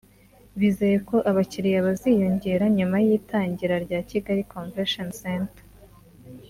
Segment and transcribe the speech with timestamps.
[0.59, 5.61] bizeye ko abakiliya baziyongera nyuma y’itangira rya Kigali Convention Centre